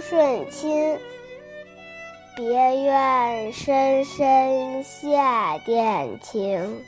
[0.00, 0.98] 顺亲。
[2.36, 6.82] 别院深深下殿情，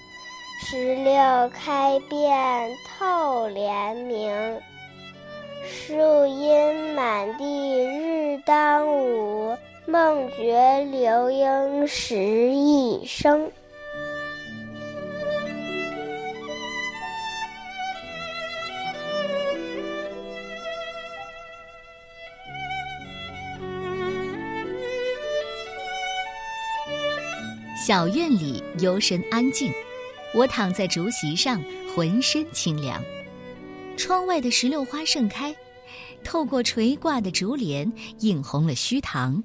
[0.61, 4.61] 石榴开遍透帘明。
[5.67, 9.57] 树阴满地日当午，
[9.87, 13.51] 梦觉流莺时一声。
[27.75, 29.73] 小院里幽深安静，
[30.33, 31.61] 我躺在竹席上，
[31.93, 33.03] 浑身清凉。
[33.97, 35.53] 窗外的石榴花盛开，
[36.23, 39.43] 透过垂挂的竹帘，映红了虚堂。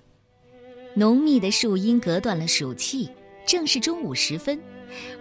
[0.94, 3.10] 浓密的树荫隔断了暑气，
[3.48, 4.60] 正是中午时分。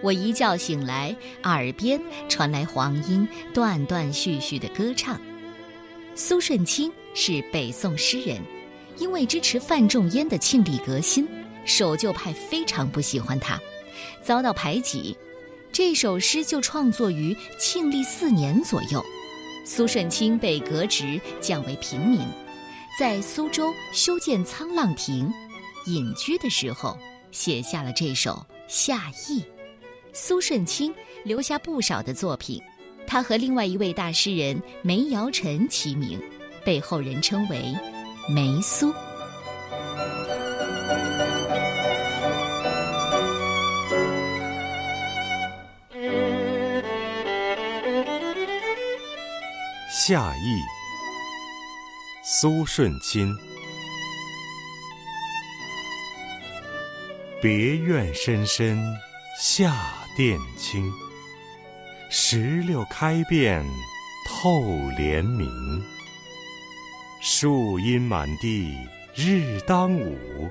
[0.02, 1.98] 我一觉醒来，耳边
[2.28, 5.18] 传来黄莺断断续续的歌唱。
[6.14, 8.38] 苏舜钦是北宋诗人，
[8.98, 11.26] 因为支持范仲淹的庆历革新。
[11.64, 13.60] 守旧派非常不喜欢他，
[14.22, 15.16] 遭到排挤。
[15.70, 19.04] 这首诗就创作于庆历四年左右。
[19.64, 22.20] 苏舜钦被革职，降为平民，
[22.98, 25.30] 在苏州修建沧浪亭，
[25.86, 26.98] 隐居的时候
[27.30, 28.32] 写下了这首
[28.66, 29.40] 《夏意》。
[30.14, 30.92] 苏舜钦
[31.22, 32.60] 留下不少的作品，
[33.06, 36.18] 他和另外一位大诗人梅尧臣齐名，
[36.64, 37.74] 被后人称为
[38.28, 38.90] “梅苏”。
[50.08, 50.64] 夏意，
[52.24, 53.30] 苏舜钦。
[57.42, 58.82] 别院深深
[59.38, 59.76] 夏
[60.16, 60.90] 殿清，
[62.08, 63.62] 石榴开遍
[64.26, 64.62] 透
[64.96, 65.46] 帘明。
[67.20, 68.74] 树阴满地
[69.14, 70.48] 日当午，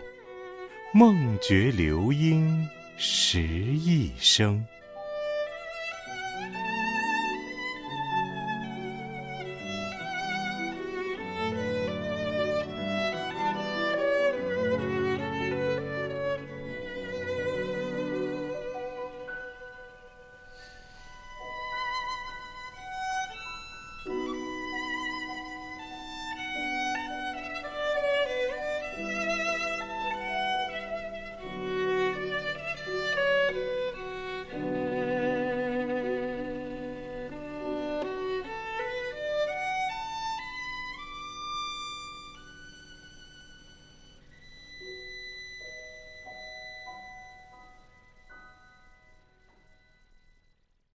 [0.94, 2.63] 梦觉流莺
[2.95, 4.63] 时一声。